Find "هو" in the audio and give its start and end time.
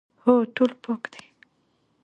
0.23-0.33